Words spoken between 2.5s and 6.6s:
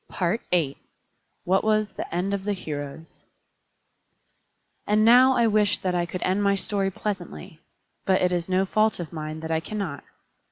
Heroes And now I wish that I could end my